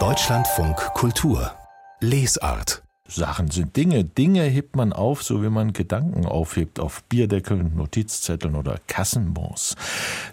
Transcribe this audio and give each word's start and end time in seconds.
Deutschlandfunk 0.00 0.76
Kultur 0.94 1.52
Lesart 2.00 2.82
Sachen 3.06 3.52
sind 3.52 3.76
Dinge. 3.76 4.02
Dinge 4.02 4.42
hebt 4.42 4.74
man 4.74 4.92
auf, 4.92 5.22
so 5.22 5.44
wie 5.44 5.48
man 5.48 5.72
Gedanken 5.72 6.26
aufhebt, 6.26 6.80
auf 6.80 7.04
Bierdeckeln, 7.04 7.76
Notizzetteln 7.76 8.56
oder 8.56 8.80
Kassenbons. 8.88 9.76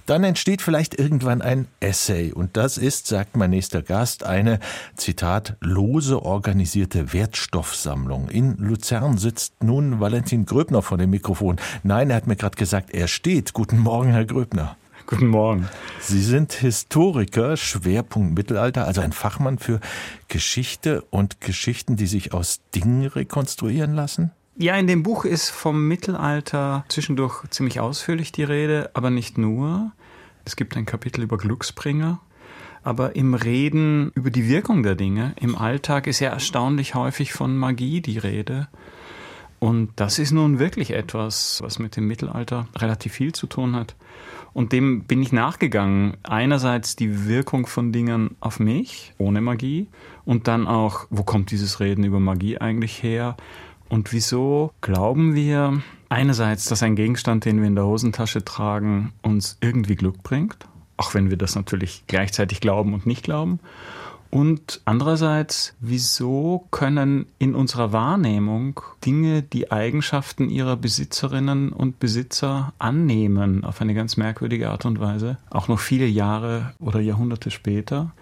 Dann 0.08 0.24
entsteht 0.24 0.64
vielleicht 0.64 0.98
irgendwann 0.98 1.44
ein 1.44 1.68
Essay. 1.82 2.32
Und 2.32 2.58
das 2.58 2.80
ist, 2.80 3.06
sagt 3.06 3.38
mein 3.38 3.52
nächster 3.52 3.84
Gast, 3.84 4.24
eine, 4.24 4.60
Zitat, 4.96 5.56
lose 5.60 6.24
organisierte 6.24 7.14
Wertstoffsammlung. 7.14 8.30
In 8.30 8.58
Luzern 8.58 9.20
sitzt 9.20 9.64
nun 9.64 10.00
Valentin 10.00 10.48
Gröbner 10.48 10.82
vor 10.82 10.98
dem 10.98 11.12
Mikrofon. 11.12 11.58
Nein, 11.84 12.10
er 12.10 12.16
hat 12.16 12.26
mir 12.26 12.38
gerade 12.38 12.58
gesagt, 12.58 12.90
er 12.92 13.08
steht. 13.08 13.54
Guten 13.54 13.78
Morgen, 13.78 14.10
Herr 14.10 14.26
Gröbner. 14.26 14.78
Guten 15.08 15.28
Morgen. 15.28 15.68
Sie 16.00 16.22
sind 16.22 16.54
Historiker, 16.54 17.58
Schwerpunkt 17.58 18.36
Mittelalter, 18.36 18.86
also 18.86 19.02
ein 19.02 19.12
Fachmann 19.12 19.58
für 19.58 19.80
Geschichte 20.28 21.02
und 21.10 21.42
Geschichten, 21.42 21.96
die 21.96 22.08
sich 22.08 22.34
aus 22.34 22.62
Dingen 22.74 23.06
rekonstruieren 23.06 23.94
lassen? 23.94 24.32
Ja, 24.58 24.76
in 24.76 24.88
dem 24.88 25.04
Buch 25.04 25.26
ist 25.26 25.50
vom 25.50 25.88
Mittelalter 25.88 26.86
zwischendurch 26.88 27.48
ziemlich 27.50 27.80
ausführlich 27.80 28.32
die 28.32 28.44
Rede, 28.44 28.92
aber 28.94 29.10
nicht 29.10 29.38
nur. 29.38 29.92
Es 30.46 30.56
gibt 30.56 30.78
ein 30.78 30.86
Kapitel 30.86 31.24
über 31.24 31.38
Glücksbringer. 31.38 32.20
Aber 32.84 33.16
im 33.16 33.34
Reden 33.34 34.12
über 34.16 34.32
die 34.32 34.48
Wirkung 34.48 34.82
der 34.82 34.96
Dinge 34.96 35.34
im 35.40 35.56
Alltag 35.56 36.08
ist 36.08 36.20
ja 36.20 36.32
erstaunlich 36.32 36.96
häufig 36.96 37.32
von 37.32 37.56
Magie 37.56 38.02
die 38.02 38.18
Rede. 38.18 38.68
Und 39.60 39.92
das 39.98 40.18
ist 40.18 40.32
nun 40.32 40.58
wirklich 40.58 40.90
etwas, 40.92 41.60
was 41.62 41.78
mit 41.78 41.96
dem 41.96 42.08
Mittelalter 42.08 42.68
relativ 42.76 43.14
viel 43.14 43.34
zu 43.34 43.46
tun 43.46 43.76
hat. 43.76 43.96
Und 44.54 44.74
dem 44.74 45.04
bin 45.04 45.22
ich 45.22 45.32
nachgegangen. 45.32 46.18
Einerseits 46.24 46.96
die 46.96 47.28
Wirkung 47.28 47.68
von 47.68 47.92
Dingen 47.92 48.36
auf 48.40 48.60
mich, 48.60 49.14
ohne 49.18 49.42
Magie. 49.42 49.88
Und 50.26 50.48
dann 50.48 50.68
auch, 50.68 51.08
wo 51.10 51.24
kommt 51.24 51.52
dieses 51.52 51.80
Reden 51.80 52.04
über 52.04 52.20
Magie 52.20 52.58
eigentlich 52.58 53.02
her? 53.02 53.38
Und 53.88 54.14
wieso 54.14 54.72
glauben 54.82 55.36
wir 55.36 55.82
einerseits, 56.10 56.66
dass 56.66 56.84
ein 56.84 56.96
Gegenstand, 56.96 57.46
den 57.46 57.60
wir 57.60 57.68
in 57.68 57.76
der 57.76 57.86
Hosentasche 57.86 58.44
tragen, 58.44 59.14
uns 59.22 59.58
irgendwie 59.62 59.96
Glück 59.96 60.24
bringt? 60.24 60.68
Auch 60.98 61.14
wenn 61.14 61.30
wir 61.30 61.38
das 61.38 61.56
natürlich 61.56 62.04
gleichzeitig 62.08 62.62
glauben 62.62 62.94
und 62.94 63.06
nicht 63.06 63.24
glauben. 63.24 63.60
Und 64.32 64.80
andererseits, 64.86 65.76
wieso 65.82 66.66
können 66.72 67.26
in 67.38 67.54
unserer 67.54 67.92
Wahrnehmung 67.92 68.80
Dinge 69.06 69.44
die 69.44 69.72
Eigenschaften 69.72 70.50
ihrer 70.50 70.78
Besitzerinnen 70.78 71.74
und 71.74 72.00
Besitzer 72.00 72.72
annehmen 72.80 73.66
auf 73.66 73.82
eine 73.82 73.94
ganz 73.94 74.16
merkwürdige 74.16 74.70
Art 74.70 74.86
und 74.86 75.02
Weise, 75.02 75.38
auch 75.50 75.68
noch 75.68 75.80
viele 75.80 76.06
Jahre 76.06 76.74
oder 76.80 77.02
Jahrhunderte 77.02 77.52
später? 77.52 78.14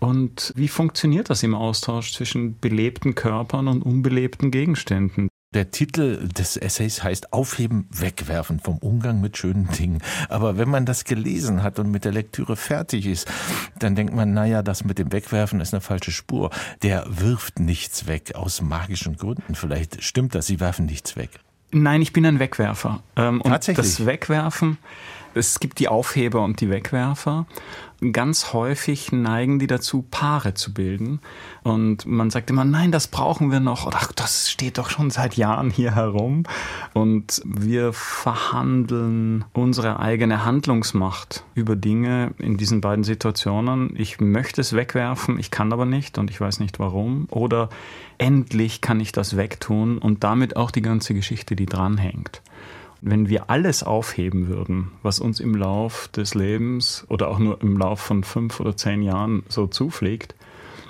Und 0.00 0.52
wie 0.54 0.68
funktioniert 0.68 1.30
das 1.30 1.42
im 1.42 1.54
Austausch 1.54 2.12
zwischen 2.12 2.58
belebten 2.60 3.14
Körpern 3.14 3.66
und 3.66 3.82
unbelebten 3.82 4.50
Gegenständen? 4.50 5.30
Der 5.54 5.70
Titel 5.70 6.28
des 6.28 6.56
Essays 6.56 7.04
heißt 7.04 7.32
Aufheben, 7.32 7.86
Wegwerfen 7.90 8.58
vom 8.58 8.78
Umgang 8.78 9.20
mit 9.20 9.38
schönen 9.38 9.68
Dingen. 9.68 10.02
Aber 10.28 10.58
wenn 10.58 10.68
man 10.68 10.84
das 10.84 11.04
gelesen 11.04 11.62
hat 11.62 11.78
und 11.78 11.90
mit 11.92 12.04
der 12.04 12.12
Lektüre 12.12 12.56
fertig 12.56 13.06
ist, 13.06 13.30
dann 13.78 13.94
denkt 13.94 14.14
man, 14.14 14.34
naja, 14.34 14.62
das 14.62 14.84
mit 14.84 14.98
dem 14.98 15.12
Wegwerfen 15.12 15.60
ist 15.60 15.72
eine 15.72 15.80
falsche 15.80 16.10
Spur. 16.10 16.50
Der 16.82 17.04
wirft 17.08 17.60
nichts 17.60 18.08
weg, 18.08 18.34
aus 18.34 18.62
magischen 18.62 19.16
Gründen. 19.16 19.54
Vielleicht 19.54 20.02
stimmt 20.02 20.34
das, 20.34 20.46
Sie 20.46 20.58
werfen 20.58 20.86
nichts 20.86 21.16
weg. 21.16 21.30
Nein, 21.70 22.02
ich 22.02 22.12
bin 22.12 22.26
ein 22.26 22.40
Wegwerfer. 22.40 23.02
Ähm, 23.16 23.40
und 23.40 23.50
Tatsächlich? 23.50 23.86
das 23.86 24.06
Wegwerfen, 24.06 24.78
es 25.34 25.60
gibt 25.60 25.78
die 25.78 25.88
Aufheber 25.88 26.42
und 26.42 26.60
die 26.60 26.70
Wegwerfer 26.70 27.46
ganz 28.12 28.52
häufig 28.52 29.12
neigen 29.12 29.58
die 29.58 29.66
dazu, 29.66 30.04
Paare 30.10 30.54
zu 30.54 30.74
bilden. 30.74 31.20
Und 31.62 32.06
man 32.06 32.30
sagt 32.30 32.50
immer, 32.50 32.64
nein, 32.64 32.92
das 32.92 33.08
brauchen 33.08 33.50
wir 33.50 33.60
noch. 33.60 33.86
Oder 33.86 33.98
ach, 34.00 34.12
das 34.12 34.50
steht 34.50 34.78
doch 34.78 34.90
schon 34.90 35.10
seit 35.10 35.36
Jahren 35.36 35.70
hier 35.70 35.94
herum. 35.94 36.44
Und 36.92 37.40
wir 37.44 37.92
verhandeln 37.92 39.44
unsere 39.52 40.00
eigene 40.00 40.44
Handlungsmacht 40.44 41.44
über 41.54 41.76
Dinge 41.76 42.34
in 42.38 42.56
diesen 42.56 42.80
beiden 42.80 43.04
Situationen. 43.04 43.94
Ich 43.96 44.20
möchte 44.20 44.60
es 44.60 44.74
wegwerfen, 44.74 45.38
ich 45.38 45.50
kann 45.50 45.72
aber 45.72 45.86
nicht 45.86 46.18
und 46.18 46.30
ich 46.30 46.40
weiß 46.40 46.60
nicht 46.60 46.78
warum. 46.78 47.26
Oder 47.30 47.68
endlich 48.18 48.80
kann 48.80 49.00
ich 49.00 49.12
das 49.12 49.36
wegtun 49.36 49.98
und 49.98 50.24
damit 50.24 50.56
auch 50.56 50.70
die 50.70 50.82
ganze 50.82 51.14
Geschichte, 51.14 51.56
die 51.56 51.66
dranhängt 51.66 52.42
wenn 53.04 53.28
wir 53.28 53.50
alles 53.50 53.82
aufheben 53.82 54.48
würden, 54.48 54.92
was 55.02 55.20
uns 55.20 55.38
im 55.38 55.54
Lauf 55.54 56.08
des 56.08 56.34
Lebens 56.34 57.04
oder 57.08 57.28
auch 57.28 57.38
nur 57.38 57.60
im 57.60 57.76
Lauf 57.76 58.00
von 58.00 58.24
fünf 58.24 58.60
oder 58.60 58.76
zehn 58.76 59.02
Jahren 59.02 59.44
so 59.48 59.66
zufliegt, 59.66 60.34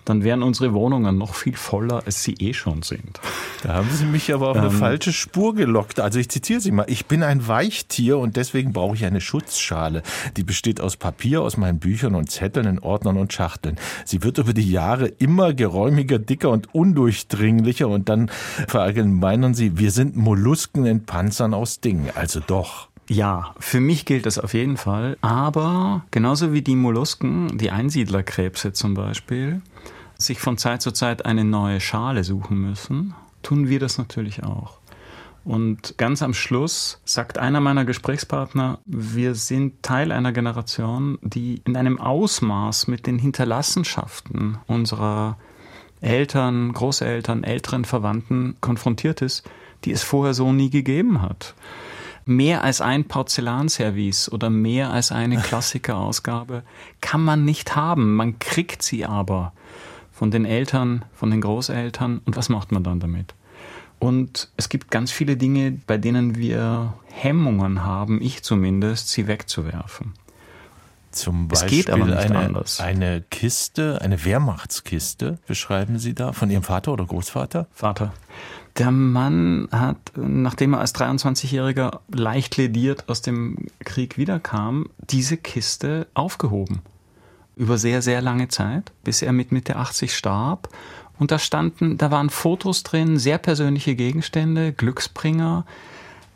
dann 0.05 0.25
wären 0.25 0.43
unsere 0.43 0.75
Wohnungen 0.75 1.17
noch 1.17 1.35
viel 1.35 1.57
voller, 1.57 2.03
als 2.07 2.23
sie 2.23 2.35
eh 2.35 2.53
schon 2.53 2.83
sind. 2.83 3.21
Da 3.63 3.75
haben 3.75 3.89
Sie 3.91 4.05
mich 4.05 4.33
aber 4.33 4.51
auf 4.51 4.57
eine 4.57 4.67
ähm, 4.67 4.73
falsche 4.73 5.13
Spur 5.13 5.55
gelockt. 5.55 6.01
Also 6.01 6.19
ich 6.19 6.29
zitiere 6.29 6.61
Sie 6.61 6.71
mal. 6.71 6.85
Ich 6.89 7.07
bin 7.07 7.23
ein 7.23 7.49
Weichtier 7.49 8.19
und 8.19 8.37
deswegen 8.37 8.73
brauche 8.73 8.95
ich 8.97 9.05
eine 9.05 9.21
Schutzschale. 9.21 10.03
Die 10.37 10.45
besteht 10.45 10.81
aus 10.81 10.97
Papier, 10.97 11.43
aus 11.43 11.57
meinen 11.57 11.79
Büchern 11.79 12.15
und 12.15 12.31
Zetteln 12.31 12.67
in 12.67 12.79
Ordnern 12.79 13.17
und 13.17 13.33
Schachteln. 13.33 13.77
Sie 14.05 14.23
wird 14.23 14.39
über 14.39 14.53
die 14.53 14.71
Jahre 14.71 15.07
immer 15.07 15.55
geräumiger, 15.55 16.19
dicker 16.19 16.51
und 16.51 16.75
undurchdringlicher 16.75 17.89
und 17.89 18.09
dann 18.09 18.31
verallgemeinern 18.69 19.55
Sie, 19.55 19.79
wir 19.79 19.91
sind 19.91 20.17
Mollusken 20.17 20.87
in 20.87 21.05
Panzern 21.05 21.55
aus 21.55 21.81
Dingen. 21.81 22.11
Also 22.15 22.41
doch. 22.41 22.89
Ja, 23.09 23.55
für 23.59 23.81
mich 23.81 24.07
gilt 24.07 24.27
das 24.27 24.39
auf 24.39 24.55
jeden 24.55 24.77
Fall. 24.77 25.19
Aber 25.21 26.05
genauso 26.11 26.53
wie 26.53 26.63
die 26.63 26.77
Mollusken, 26.77 27.59
die 27.59 27.71
Einsiedlerkrebse 27.71 28.73
zum 28.73 28.95
Beispiel, 28.95 29.61
sich 30.17 30.39
von 30.39 30.57
Zeit 30.57 30.81
zu 30.81 30.91
Zeit 30.91 31.27
eine 31.27 31.45
neue 31.45 31.81
Schale 31.81 32.25
suchen 32.25 32.59
müssen, 32.59 33.15
tun 33.43 33.69
wir 33.69 33.79
das 33.79 33.99
natürlich 33.99 34.43
auch. 34.43 34.79
Und 35.45 35.99
ganz 35.99 36.23
am 36.23 36.33
Schluss 36.33 37.03
sagt 37.05 37.37
einer 37.37 37.61
meiner 37.61 37.85
Gesprächspartner, 37.85 38.79
wir 38.87 39.35
sind 39.35 39.83
Teil 39.83 40.11
einer 40.11 40.33
Generation, 40.33 41.19
die 41.21 41.61
in 41.67 41.77
einem 41.77 42.01
Ausmaß 42.01 42.89
mit 42.89 43.07
den 43.07 43.19
Hinterlassenschaften 43.19 44.57
unserer 44.67 45.37
Eltern, 46.01 46.73
Großeltern, 46.73 47.45
älteren 47.45 47.85
Verwandten 47.85 48.57
konfrontiert 48.63 49.21
ist, 49.21 49.47
die 49.85 49.93
es 49.93 50.03
vorher 50.03 50.33
so 50.33 50.51
nie 50.55 50.71
gegeben 50.71 51.21
hat 51.21 51.55
mehr 52.27 52.65
als 52.65 52.81
ein 52.81 53.05
Porzellanservice 53.05 54.31
oder 54.31 54.51
mehr 54.51 54.91
als 54.91 55.13
eine 55.13 55.37
Klassikerausgabe 55.41 56.63
kann 57.01 57.23
man 57.23 57.45
nicht 57.45 57.77
haben. 57.77 58.17
Man 58.17 58.39
kriegt 58.39 58.83
sie 58.83 59.05
aber 59.05 59.53
von 60.13 60.31
den 60.31 60.45
Eltern, 60.45 61.05
von 61.15 61.31
den 61.31 61.41
Großeltern. 61.41 62.21
Und 62.25 62.37
was 62.37 62.49
macht 62.49 62.73
man 62.73 62.85
dann 62.85 63.01
damit? 63.01 63.35
Und 63.99 64.51
es 64.57 64.69
gibt 64.69 64.91
ganz 64.91 65.11
viele 65.11 65.37
Dinge, 65.37 65.79
bei 65.87 65.99
denen 65.99 66.37
wir 66.37 66.95
Hemmungen 67.11 67.85
haben, 67.85 68.21
ich 68.21 68.43
zumindest, 68.43 69.09
sie 69.09 69.27
wegzuwerfen. 69.27 70.13
Zum 71.11 71.49
Beispiel 71.49 71.81
es 71.81 71.87
geht 71.87 71.91
aber 71.91 72.07
nicht 72.07 72.19
eine, 72.19 72.39
anders. 72.39 72.81
eine 72.81 73.23
Kiste, 73.31 74.01
eine 74.03 74.25
Wehrmachtskiste, 74.25 75.39
beschreiben 75.47 75.99
Sie 75.99 76.15
da, 76.15 76.33
von 76.33 76.51
Ihrem 76.51 76.65
Vater 76.65 76.93
oder 76.93 77.07
Großvater? 77.07 77.69
Vater. 77.73 78.13
Der 78.79 78.91
Mann 78.91 79.69
hat, 79.71 80.13
nachdem 80.17 80.75
er 80.75 80.81
als 80.81 80.95
23-Jähriger 80.97 82.01
leicht 82.13 82.57
lediert 82.57 83.09
aus 83.09 83.23
dem 83.23 83.69
Krieg 83.85 84.19
wiederkam, 84.19 84.91
diese 84.99 85.37
Kiste 85.37 86.09
aufgehoben. 86.15 86.81
Über 87.57 87.79
sehr, 87.79 88.03
sehr 88.03 88.21
lange 88.21 88.49
Zeit, 88.49 88.91
bis 89.05 89.23
er 89.23 89.33
mit 89.33 89.53
Mitte 89.53 89.77
80 89.77 90.17
starb. 90.17 90.69
Und 91.21 91.31
da 91.31 91.39
standen, 91.39 91.99
da 91.99 92.11
waren 92.11 92.31
Fotos 92.31 92.83
drin, 92.83 93.17
sehr 93.17 93.39
persönliche 93.39 93.95
Gegenstände, 93.95 94.73
Glücksbringer, 94.73 95.65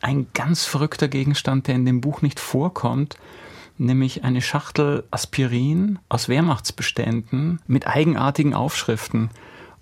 ein 0.00 0.28
ganz 0.32 0.64
verrückter 0.64 1.08
Gegenstand, 1.08 1.66
der 1.66 1.74
in 1.74 1.84
dem 1.84 2.00
Buch 2.00 2.22
nicht 2.22 2.38
vorkommt, 2.38 3.16
nämlich 3.78 4.22
eine 4.22 4.42
Schachtel 4.42 5.02
Aspirin 5.10 5.98
aus 6.08 6.28
Wehrmachtsbeständen 6.28 7.60
mit 7.66 7.88
eigenartigen 7.88 8.54
Aufschriften. 8.54 9.30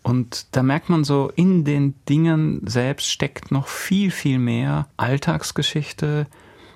Und 0.06 0.54
da 0.54 0.62
merkt 0.62 0.88
man 0.88 1.02
so, 1.02 1.32
in 1.34 1.64
den 1.64 1.96
Dingen 2.08 2.60
selbst 2.64 3.10
steckt 3.10 3.50
noch 3.50 3.66
viel, 3.66 4.12
viel 4.12 4.38
mehr 4.38 4.86
Alltagsgeschichte, 4.96 6.28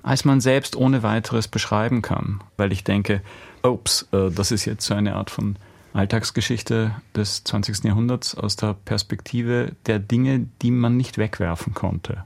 als 0.03 0.25
man 0.25 0.41
selbst 0.41 0.75
ohne 0.75 1.05
weiteres 1.05 1.47
beschreiben 1.47 2.03
kann. 2.03 2.43
Weil 2.57 2.73
ich 2.73 2.83
denke, 2.83 3.23
ups, 3.63 4.09
äh, 4.11 4.33
das 4.33 4.51
ist 4.51 4.65
jetzt 4.65 4.85
so 4.85 4.95
eine 4.95 5.15
Art 5.15 5.31
von 5.31 5.55
Alltagsgeschichte 5.93 6.97
des 7.15 7.45
20. 7.45 7.85
Jahrhunderts 7.85 8.35
aus 8.35 8.57
der 8.57 8.75
Perspektive 8.75 9.77
der 9.87 10.01
Dinge, 10.01 10.49
die 10.61 10.73
man 10.73 10.97
nicht 10.97 11.17
wegwerfen 11.17 11.73
konnte, 11.73 12.25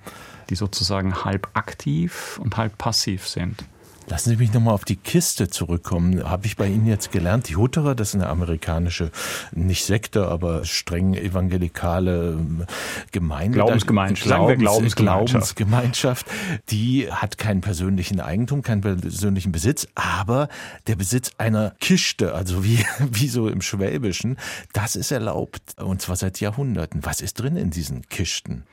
die 0.48 0.54
sozusagen 0.54 1.22
halb 1.22 1.50
aktiv 1.52 2.40
und 2.42 2.56
halb 2.56 2.78
passiv 2.78 3.28
sind. 3.28 3.62
Lassen 4.06 4.30
Sie 4.30 4.36
mich 4.36 4.52
nochmal 4.52 4.74
auf 4.74 4.84
die 4.84 4.96
Kiste 4.96 5.48
zurückkommen. 5.48 6.28
Habe 6.28 6.46
ich 6.46 6.56
bei 6.56 6.66
Ihnen 6.66 6.86
jetzt 6.86 7.10
gelernt, 7.10 7.48
die 7.48 7.56
Hutterer, 7.56 7.94
das 7.94 8.08
ist 8.08 8.14
eine 8.16 8.28
amerikanische, 8.28 9.10
nicht 9.52 9.84
Sekte, 9.84 10.28
aber 10.28 10.64
streng 10.66 11.14
evangelikale 11.14 12.32
ähm, 12.32 12.64
Gemeinde. 13.12 13.56
Glaubensgemeinschaft. 13.56 14.26
Glaubens, 14.26 14.48
wir 14.48 14.56
Glaubensgemeinschaft. 14.56 15.56
Glaubensgemeinschaft. 15.56 16.26
Die 16.70 17.10
hat 17.10 17.38
keinen 17.38 17.62
persönlichen 17.62 18.20
Eigentum, 18.20 18.62
keinen 18.62 18.82
persönlichen 18.82 19.52
Besitz, 19.52 19.88
aber 19.94 20.48
der 20.86 20.96
Besitz 20.96 21.32
einer 21.38 21.74
Kiste, 21.80 22.34
also 22.34 22.62
wie, 22.62 22.84
wie 23.10 23.28
so 23.28 23.48
im 23.48 23.62
Schwäbischen, 23.62 24.36
das 24.74 24.96
ist 24.96 25.12
erlaubt. 25.12 25.80
Und 25.80 26.02
zwar 26.02 26.16
seit 26.16 26.40
Jahrhunderten. 26.40 27.06
Was 27.06 27.22
ist 27.22 27.40
drin 27.40 27.56
in 27.56 27.70
diesen 27.70 28.06
Kisten? 28.08 28.64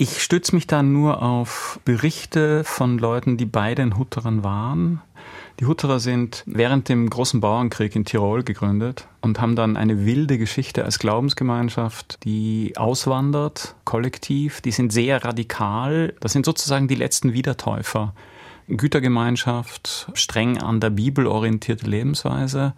Ich 0.00 0.22
stütze 0.22 0.54
mich 0.54 0.68
da 0.68 0.84
nur 0.84 1.22
auf 1.22 1.80
Berichte 1.84 2.62
von 2.62 2.98
Leuten, 2.98 3.36
die 3.36 3.46
bei 3.46 3.74
den 3.74 3.98
Hutterern 3.98 4.44
waren. 4.44 5.02
Die 5.58 5.66
Hutterer 5.66 5.98
sind 5.98 6.44
während 6.46 6.88
dem 6.88 7.10
großen 7.10 7.40
Bauernkrieg 7.40 7.96
in 7.96 8.04
Tirol 8.04 8.44
gegründet 8.44 9.08
und 9.22 9.40
haben 9.40 9.56
dann 9.56 9.76
eine 9.76 10.06
wilde 10.06 10.38
Geschichte 10.38 10.84
als 10.84 11.00
Glaubensgemeinschaft, 11.00 12.22
die 12.22 12.74
auswandert, 12.76 13.74
kollektiv. 13.82 14.60
Die 14.60 14.70
sind 14.70 14.92
sehr 14.92 15.24
radikal. 15.24 16.14
Das 16.20 16.32
sind 16.32 16.46
sozusagen 16.46 16.86
die 16.86 16.94
letzten 16.94 17.32
Wiedertäufer. 17.32 18.14
Gütergemeinschaft, 18.68 20.12
streng 20.14 20.58
an 20.58 20.78
der 20.78 20.90
Bibel 20.90 21.26
orientierte 21.26 21.90
Lebensweise 21.90 22.74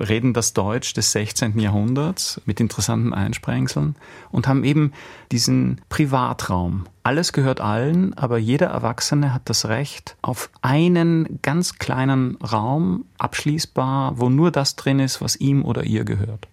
reden 0.00 0.32
das 0.32 0.52
Deutsch 0.52 0.94
des 0.94 1.12
16. 1.12 1.58
Jahrhunderts 1.58 2.40
mit 2.44 2.60
interessanten 2.60 3.14
Einsprengseln 3.14 3.96
und 4.30 4.46
haben 4.46 4.64
eben 4.64 4.92
diesen 5.32 5.80
Privatraum. 5.88 6.86
Alles 7.02 7.32
gehört 7.32 7.60
allen, 7.60 8.14
aber 8.14 8.38
jeder 8.38 8.66
Erwachsene 8.66 9.32
hat 9.32 9.42
das 9.46 9.66
Recht 9.66 10.16
auf 10.22 10.50
einen 10.62 11.40
ganz 11.42 11.78
kleinen 11.78 12.36
Raum, 12.36 13.04
abschließbar, 13.18 14.18
wo 14.18 14.28
nur 14.28 14.50
das 14.50 14.76
drin 14.76 15.00
ist, 15.00 15.20
was 15.20 15.36
ihm 15.36 15.64
oder 15.64 15.84
ihr 15.84 16.04
gehört. 16.04 16.48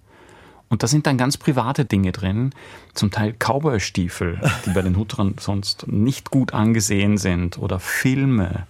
Und 0.69 0.81
da 0.81 0.87
sind 0.87 1.05
dann 1.05 1.17
ganz 1.17 1.37
private 1.37 1.85
Dinge 1.85 2.11
drin, 2.11 2.51
zum 2.93 3.11
Teil 3.11 3.33
Cowboystiefel, 3.33 4.41
die 4.65 4.71
bei 4.71 4.81
den 4.81 4.97
Hutterern 4.97 5.35
sonst 5.39 5.87
nicht 5.87 6.31
gut 6.31 6.53
angesehen 6.53 7.17
sind, 7.17 7.57
oder 7.59 7.79
Filme, 7.79 8.65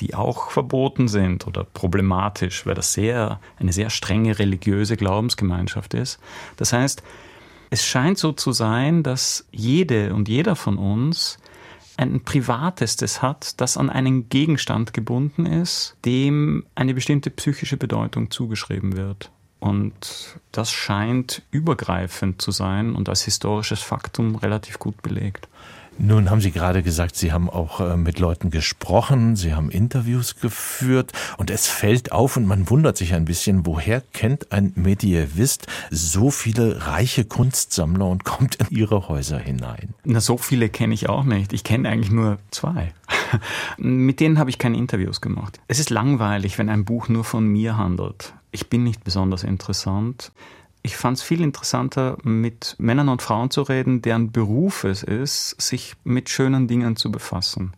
die 0.00 0.14
auch 0.14 0.50
verboten 0.50 1.08
sind 1.08 1.46
oder 1.46 1.64
problematisch, 1.64 2.66
weil 2.66 2.74
das 2.74 2.92
sehr, 2.92 3.40
eine 3.58 3.72
sehr 3.72 3.90
strenge 3.90 4.38
religiöse 4.38 4.96
Glaubensgemeinschaft 4.96 5.94
ist. 5.94 6.18
Das 6.56 6.72
heißt, 6.72 7.02
es 7.70 7.84
scheint 7.84 8.18
so 8.18 8.32
zu 8.32 8.52
sein, 8.52 9.02
dass 9.02 9.46
jede 9.50 10.14
und 10.14 10.28
jeder 10.28 10.56
von 10.56 10.78
uns 10.78 11.38
ein 11.96 12.22
Privatestes 12.22 13.22
hat, 13.22 13.60
das 13.60 13.76
an 13.76 13.90
einen 13.90 14.28
Gegenstand 14.28 14.94
gebunden 14.94 15.46
ist, 15.46 15.96
dem 16.04 16.64
eine 16.76 16.94
bestimmte 16.94 17.30
psychische 17.30 17.76
Bedeutung 17.76 18.30
zugeschrieben 18.30 18.96
wird. 18.96 19.30
Und 19.60 20.38
das 20.52 20.70
scheint 20.70 21.42
übergreifend 21.50 22.40
zu 22.40 22.50
sein 22.50 22.94
und 22.94 23.08
als 23.08 23.22
historisches 23.22 23.82
Faktum 23.82 24.36
relativ 24.36 24.78
gut 24.78 25.02
belegt. 25.02 25.48
Nun 26.00 26.30
haben 26.30 26.40
Sie 26.40 26.52
gerade 26.52 26.84
gesagt, 26.84 27.16
Sie 27.16 27.32
haben 27.32 27.50
auch 27.50 27.80
äh, 27.80 27.96
mit 27.96 28.20
Leuten 28.20 28.50
gesprochen, 28.50 29.34
Sie 29.34 29.52
haben 29.52 29.68
Interviews 29.68 30.36
geführt 30.36 31.12
und 31.38 31.50
es 31.50 31.66
fällt 31.66 32.12
auf 32.12 32.36
und 32.36 32.46
man 32.46 32.70
wundert 32.70 32.96
sich 32.96 33.14
ein 33.14 33.24
bisschen, 33.24 33.66
woher 33.66 34.00
kennt 34.12 34.52
ein 34.52 34.72
Medievist 34.76 35.66
so 35.90 36.30
viele 36.30 36.86
reiche 36.86 37.24
Kunstsammler 37.24 38.06
und 38.06 38.22
kommt 38.22 38.54
in 38.56 38.68
ihre 38.70 39.08
Häuser 39.08 39.40
hinein? 39.40 39.94
Na, 40.04 40.20
so 40.20 40.38
viele 40.38 40.68
kenne 40.68 40.94
ich 40.94 41.08
auch 41.08 41.24
nicht. 41.24 41.52
Ich 41.52 41.64
kenne 41.64 41.88
eigentlich 41.88 42.12
nur 42.12 42.38
zwei. 42.52 42.92
mit 43.76 44.20
denen 44.20 44.38
habe 44.38 44.50
ich 44.50 44.58
keine 44.58 44.78
Interviews 44.78 45.20
gemacht. 45.20 45.58
Es 45.66 45.80
ist 45.80 45.90
langweilig, 45.90 46.58
wenn 46.58 46.68
ein 46.68 46.84
Buch 46.84 47.08
nur 47.08 47.24
von 47.24 47.44
mir 47.44 47.76
handelt. 47.76 48.34
Ich 48.50 48.70
bin 48.70 48.84
nicht 48.84 49.04
besonders 49.04 49.44
interessant. 49.44 50.32
Ich 50.82 50.96
fand 50.96 51.18
es 51.18 51.22
viel 51.22 51.40
interessanter, 51.40 52.16
mit 52.22 52.76
Männern 52.78 53.08
und 53.08 53.22
Frauen 53.22 53.50
zu 53.50 53.62
reden, 53.62 54.00
deren 54.00 54.32
Beruf 54.32 54.84
es 54.84 55.02
ist, 55.02 55.60
sich 55.60 55.94
mit 56.04 56.28
schönen 56.30 56.68
Dingen 56.68 56.96
zu 56.96 57.10
befassen. 57.10 57.72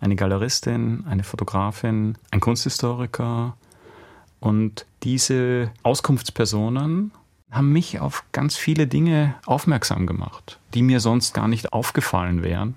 Eine 0.00 0.16
Galeristin, 0.16 1.04
eine 1.06 1.22
Fotografin, 1.22 2.18
ein 2.30 2.40
Kunsthistoriker. 2.40 3.56
Und 4.40 4.86
diese 5.02 5.70
Auskunftspersonen 5.82 7.12
haben 7.50 7.72
mich 7.72 8.00
auf 8.00 8.24
ganz 8.32 8.56
viele 8.56 8.86
Dinge 8.86 9.34
aufmerksam 9.46 10.06
gemacht, 10.06 10.58
die 10.74 10.82
mir 10.82 11.00
sonst 11.00 11.34
gar 11.34 11.48
nicht 11.48 11.72
aufgefallen 11.72 12.42
wären. 12.42 12.74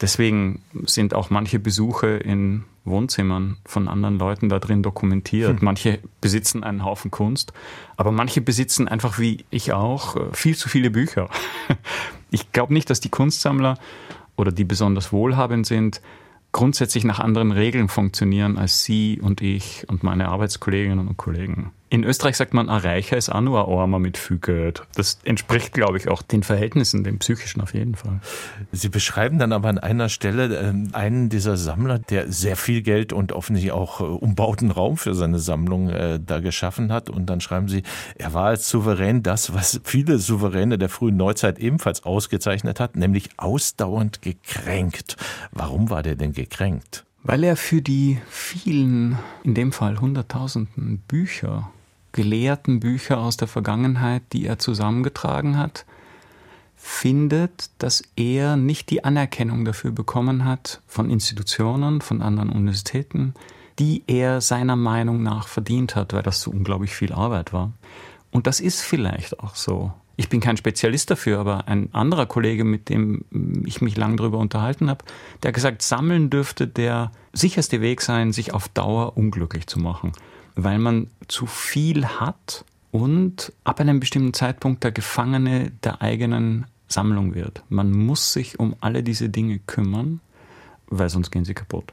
Deswegen 0.00 0.62
sind 0.84 1.12
auch 1.12 1.30
manche 1.30 1.58
Besuche 1.58 2.06
in 2.06 2.64
Wohnzimmern 2.88 3.56
von 3.64 3.88
anderen 3.88 4.18
Leuten 4.18 4.48
da 4.48 4.58
drin 4.58 4.82
dokumentiert. 4.82 5.58
Hm. 5.58 5.64
Manche 5.64 6.00
besitzen 6.20 6.64
einen 6.64 6.84
Haufen 6.84 7.10
Kunst, 7.10 7.52
aber 7.96 8.12
manche 8.12 8.40
besitzen 8.40 8.88
einfach 8.88 9.18
wie 9.18 9.44
ich 9.50 9.72
auch 9.72 10.16
äh, 10.16 10.20
viel 10.32 10.56
zu 10.56 10.68
viele 10.68 10.90
Bücher. 10.90 11.28
Ich 12.30 12.52
glaube 12.52 12.74
nicht, 12.74 12.90
dass 12.90 13.00
die 13.00 13.08
Kunstsammler 13.08 13.78
oder 14.36 14.52
die 14.52 14.64
besonders 14.64 15.14
wohlhabend 15.14 15.66
sind, 15.66 16.02
grundsätzlich 16.52 17.04
nach 17.04 17.20
anderen 17.20 17.52
Regeln 17.52 17.88
funktionieren 17.88 18.58
als 18.58 18.84
Sie 18.84 19.18
und 19.18 19.40
ich 19.40 19.86
und 19.88 20.02
meine 20.02 20.28
Arbeitskolleginnen 20.28 21.08
und 21.08 21.16
Kollegen. 21.16 21.72
In 21.90 22.04
Österreich 22.04 22.36
sagt 22.36 22.52
man, 22.52 22.68
ein 22.68 22.80
Reicher 22.80 23.16
ist 23.16 23.30
auch 23.30 23.40
nur 23.40 23.66
ein 23.66 23.74
Armer 23.74 23.98
mit 23.98 24.18
Fügeld. 24.18 24.82
Das 24.94 25.20
entspricht, 25.24 25.72
glaube 25.72 25.96
ich, 25.96 26.08
auch 26.08 26.20
den 26.20 26.42
Verhältnissen, 26.42 27.02
dem 27.02 27.18
psychischen 27.18 27.62
auf 27.62 27.72
jeden 27.72 27.94
Fall. 27.94 28.20
Sie 28.72 28.90
beschreiben 28.90 29.38
dann 29.38 29.52
aber 29.52 29.70
an 29.70 29.78
einer 29.78 30.10
Stelle 30.10 30.54
äh, 30.54 30.94
einen 30.94 31.30
dieser 31.30 31.56
Sammler, 31.56 31.98
der 31.98 32.30
sehr 32.30 32.56
viel 32.56 32.82
Geld 32.82 33.14
und 33.14 33.32
offensichtlich 33.32 33.72
auch 33.72 34.00
äh, 34.00 34.04
umbauten 34.04 34.70
Raum 34.70 34.98
für 34.98 35.14
seine 35.14 35.38
Sammlung 35.38 35.88
äh, 35.88 36.20
da 36.20 36.40
geschaffen 36.40 36.92
hat. 36.92 37.08
Und 37.08 37.30
dann 37.30 37.40
schreiben 37.40 37.68
Sie, 37.68 37.82
er 38.16 38.34
war 38.34 38.46
als 38.46 38.68
Souverän 38.68 39.22
das, 39.22 39.54
was 39.54 39.80
viele 39.84 40.18
Souveräne 40.18 40.76
der 40.76 40.90
frühen 40.90 41.16
Neuzeit 41.16 41.58
ebenfalls 41.58 42.04
ausgezeichnet 42.04 42.80
hat, 42.80 42.96
nämlich 42.96 43.30
ausdauernd 43.38 44.20
gekränkt. 44.20 45.16
Warum 45.52 45.88
war 45.88 46.02
der 46.02 46.16
denn 46.16 46.34
gekränkt? 46.34 47.06
Weil 47.22 47.44
er 47.44 47.56
für 47.56 47.80
die 47.80 48.18
vielen, 48.28 49.18
in 49.42 49.54
dem 49.54 49.72
Fall 49.72 50.00
hunderttausenden 50.00 50.98
Bücher, 51.08 51.70
gelehrten 52.12 52.80
Bücher 52.80 53.18
aus 53.18 53.36
der 53.36 53.48
Vergangenheit, 53.48 54.22
die 54.32 54.46
er 54.46 54.58
zusammengetragen 54.58 55.56
hat, 55.58 55.84
findet, 56.76 57.70
dass 57.78 58.02
er 58.16 58.56
nicht 58.56 58.90
die 58.90 59.04
Anerkennung 59.04 59.64
dafür 59.64 59.90
bekommen 59.90 60.44
hat 60.44 60.80
von 60.86 61.10
Institutionen, 61.10 62.00
von 62.00 62.22
anderen 62.22 62.50
Universitäten, 62.50 63.34
die 63.78 64.02
er 64.06 64.40
seiner 64.40 64.76
Meinung 64.76 65.22
nach 65.22 65.48
verdient 65.48 65.96
hat, 65.96 66.12
weil 66.12 66.22
das 66.22 66.40
so 66.40 66.50
unglaublich 66.50 66.94
viel 66.94 67.12
Arbeit 67.12 67.52
war. 67.52 67.72
Und 68.30 68.46
das 68.46 68.60
ist 68.60 68.80
vielleicht 68.80 69.40
auch 69.40 69.54
so. 69.54 69.92
Ich 70.16 70.28
bin 70.28 70.40
kein 70.40 70.56
Spezialist 70.56 71.10
dafür, 71.10 71.38
aber 71.38 71.68
ein 71.68 71.94
anderer 71.94 72.26
Kollege, 72.26 72.64
mit 72.64 72.88
dem 72.88 73.24
ich 73.64 73.80
mich 73.80 73.96
lang 73.96 74.16
darüber 74.16 74.38
unterhalten 74.38 74.90
habe, 74.90 75.04
der 75.42 75.50
hat 75.50 75.54
gesagt, 75.54 75.82
sammeln 75.82 76.28
dürfte 76.28 76.66
der 76.66 77.12
sicherste 77.32 77.80
Weg 77.80 78.02
sein, 78.02 78.32
sich 78.32 78.52
auf 78.52 78.68
Dauer 78.68 79.16
unglücklich 79.16 79.68
zu 79.68 79.78
machen, 79.78 80.12
weil 80.58 80.80
man 80.80 81.06
zu 81.28 81.46
viel 81.46 82.04
hat 82.04 82.64
und 82.90 83.52
ab 83.62 83.78
einem 83.78 84.00
bestimmten 84.00 84.34
Zeitpunkt 84.34 84.82
der 84.82 84.90
Gefangene 84.90 85.70
der 85.84 86.02
eigenen 86.02 86.66
Sammlung 86.88 87.34
wird. 87.34 87.62
Man 87.68 87.92
muss 87.92 88.32
sich 88.32 88.58
um 88.58 88.74
alle 88.80 89.04
diese 89.04 89.28
Dinge 89.28 89.60
kümmern, 89.60 90.20
weil 90.88 91.10
sonst 91.10 91.30
gehen 91.30 91.44
sie 91.44 91.54
kaputt. 91.54 91.92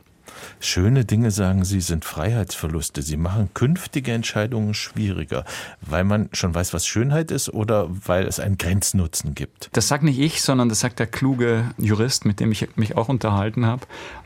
Schöne 0.59 1.05
Dinge, 1.05 1.29
sagen 1.31 1.63
Sie, 1.63 1.79
sind 1.79 2.03
Freiheitsverluste. 2.03 3.03
Sie 3.03 3.17
machen 3.17 3.49
künftige 3.53 4.11
Entscheidungen 4.11 4.73
schwieriger, 4.73 5.45
weil 5.81 6.03
man 6.03 6.29
schon 6.33 6.53
weiß, 6.53 6.73
was 6.73 6.87
Schönheit 6.87 7.29
ist 7.29 7.53
oder 7.53 7.87
weil 7.89 8.25
es 8.25 8.39
einen 8.39 8.57
Grenznutzen 8.57 9.35
gibt. 9.35 9.69
Das 9.73 9.87
sagt 9.87 10.03
nicht 10.03 10.19
ich, 10.19 10.41
sondern 10.41 10.69
das 10.69 10.79
sagt 10.79 10.99
der 10.99 11.07
kluge 11.07 11.71
Jurist, 11.77 12.25
mit 12.25 12.39
dem 12.39 12.51
ich 12.51 12.67
mich 12.75 12.97
auch 12.97 13.09
unterhalten 13.09 13.65
habe. 13.65 13.85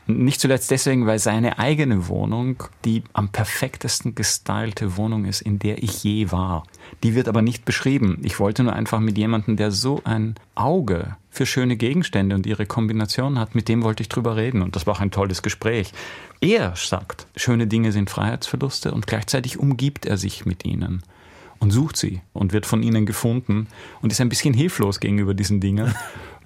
Nicht 0.09 0.41
zuletzt 0.41 0.71
deswegen, 0.71 1.05
weil 1.05 1.19
seine 1.19 1.59
eigene 1.59 2.07
Wohnung 2.07 2.63
die 2.83 3.03
am 3.13 3.29
perfektesten 3.29 4.15
gestylte 4.15 4.97
Wohnung 4.97 5.25
ist, 5.25 5.41
in 5.41 5.59
der 5.59 5.83
ich 5.83 6.03
je 6.03 6.31
war. 6.31 6.63
Die 7.03 7.13
wird 7.13 7.27
aber 7.27 7.43
nicht 7.43 7.63
beschrieben. 7.63 8.17
Ich 8.23 8.39
wollte 8.39 8.63
nur 8.63 8.73
einfach 8.73 8.99
mit 8.99 9.19
jemandem, 9.19 9.55
der 9.55 9.69
so 9.69 10.01
ein 10.05 10.33
Auge 10.55 11.15
für 11.29 11.45
schöne 11.45 11.77
Gegenstände 11.77 12.35
und 12.35 12.47
ihre 12.47 12.65
Kombination 12.65 13.37
hat, 13.37 13.53
mit 13.53 13.69
dem 13.69 13.83
wollte 13.83 14.01
ich 14.01 14.09
drüber 14.09 14.35
reden. 14.35 14.63
Und 14.63 14.75
das 14.75 14.87
war 14.87 14.95
auch 14.95 14.99
ein 14.99 15.11
tolles 15.11 15.43
Gespräch. 15.43 15.93
Er 16.41 16.73
sagt, 16.75 17.27
schöne 17.35 17.67
Dinge 17.67 17.91
sind 17.91 18.09
Freiheitsverluste 18.09 18.91
und 18.91 19.05
gleichzeitig 19.05 19.59
umgibt 19.59 20.07
er 20.07 20.17
sich 20.17 20.43
mit 20.43 20.65
ihnen 20.65 21.03
und 21.59 21.69
sucht 21.69 21.97
sie 21.97 22.21
und 22.33 22.51
wird 22.51 22.65
von 22.65 22.81
ihnen 22.81 23.05
gefunden 23.05 23.67
und 24.01 24.11
ist 24.11 24.21
ein 24.21 24.29
bisschen 24.29 24.55
hilflos 24.55 24.99
gegenüber 24.99 25.35
diesen 25.35 25.59
Dingen. 25.59 25.93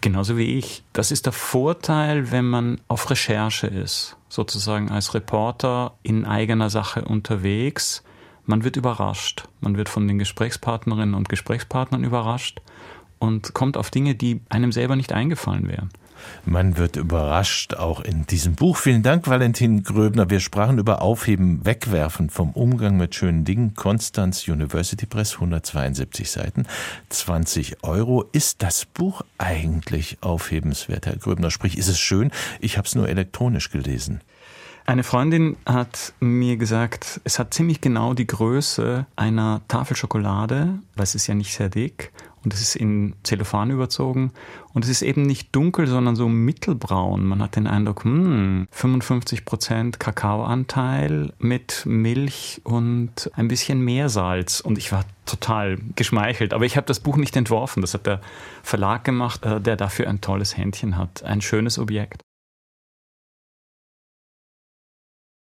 Genauso 0.04 0.36
wie 0.36 0.58
ich. 0.58 0.84
Das 0.92 1.12
ist 1.12 1.28
der 1.28 1.32
Vorteil, 1.32 2.30
wenn 2.30 2.44
man 2.44 2.82
auf 2.90 3.10
Recherche 3.10 3.68
ist, 3.68 4.18
sozusagen 4.28 4.92
als 4.92 5.14
Reporter 5.14 5.94
in 6.04 6.26
eigener 6.26 6.70
Sache 6.70 7.06
unterwegs. 7.06 8.04
Man 8.46 8.66
wird 8.66 8.76
überrascht. 8.76 9.46
Man 9.62 9.78
wird 9.78 9.88
von 9.88 10.06
den 10.06 10.20
Gesprächspartnerinnen 10.20 11.16
und 11.16 11.30
Gesprächspartnern 11.30 12.04
überrascht 12.04 12.60
und 13.18 13.54
kommt 13.54 13.78
auf 13.78 13.92
Dinge, 13.92 14.14
die 14.14 14.42
einem 14.50 14.74
selber 14.74 14.98
nicht 14.98 15.14
eingefallen 15.14 15.70
wären. 15.70 15.88
Man 16.46 16.78
wird 16.78 16.96
überrascht, 16.96 17.76
auch 17.76 18.02
in 18.02 18.26
diesem 18.28 18.56
Buch. 18.56 18.78
Vielen 18.78 19.04
Dank, 19.04 19.28
Valentin 19.28 19.84
Gröbner. 19.84 20.30
Wir 20.30 20.40
sprachen 20.40 20.78
über 20.78 21.02
Aufheben, 21.02 21.66
Wegwerfen 21.66 22.30
vom 22.30 22.52
Umgang 22.52 22.98
mit 22.98 23.16
schönen 23.16 23.46
Dingen. 23.46 23.76
Konstanz 23.76 24.48
University 24.48 25.06
Press, 25.06 25.36
172 25.36 26.30
Seiten, 26.30 26.66
20 27.10 27.84
Euro. 27.84 28.26
Ist 28.32 28.62
das 28.62 28.86
Buch 28.86 29.22
eigentlich 29.38 30.18
aufhebenswert, 30.22 31.06
Herr 31.06 31.16
Gröbner? 31.16 31.52
Sprich, 31.52 31.78
ist 31.78 31.88
es 31.88 32.00
schön? 32.00 32.32
Ich 32.60 32.78
habe 32.78 32.88
es 32.88 32.96
nur 32.96 33.08
elektronisch 33.08 33.72
gelesen. 33.72 34.22
Eine 34.86 35.04
Freundin 35.04 35.56
hat 35.66 36.14
mir 36.20 36.58
gesagt, 36.58 37.22
es 37.24 37.40
hat 37.40 37.54
ziemlich 37.54 37.80
genau 37.80 38.14
die 38.14 38.28
Größe 38.28 39.06
einer 39.16 39.62
Tafel 39.70 39.96
Schokolade, 39.96 40.80
weil 40.96 41.04
es 41.04 41.16
ist 41.16 41.28
ja 41.28 41.36
nicht 41.36 41.54
sehr 41.54 41.70
dick 41.70 42.12
und 42.44 42.54
es 42.54 42.62
ist 42.62 42.76
in 42.76 43.16
Zellophan 43.24 43.72
überzogen 43.72 44.34
und 44.74 44.84
es 44.84 44.92
ist 44.92 45.02
eben 45.02 45.22
nicht 45.22 45.56
dunkel, 45.56 45.88
sondern 45.88 46.18
so 46.18 46.28
mittelbraun. 46.28 47.26
Man 47.26 47.42
hat 47.42 47.56
den 47.56 47.66
Eindruck, 47.66 48.04
hm, 48.04 48.68
55% 48.72 50.00
Kakaoanteil 50.00 51.32
mit 51.40 51.84
Milch 51.86 52.60
und 52.66 53.32
ein 53.36 53.48
bisschen 53.48 53.80
Meersalz 53.80 54.60
und 54.60 54.78
ich 54.78 54.92
war 54.92 55.06
total 55.26 55.78
geschmeichelt. 55.96 56.54
Aber 56.54 56.66
ich 56.66 56.76
habe 56.76 56.88
das 56.88 57.00
Buch 57.00 57.16
nicht 57.16 57.38
entworfen, 57.38 57.80
das 57.80 57.94
hat 57.94 58.06
der 58.06 58.20
Verlag 58.64 59.06
gemacht, 59.06 59.46
äh, 59.46 59.62
der 59.62 59.78
dafür 59.78 60.10
ein 60.10 60.20
tolles 60.20 60.58
Händchen 60.58 60.98
hat. 60.98 61.24
Ein 61.24 61.40
schönes 61.40 61.80
Objekt. 61.80 62.22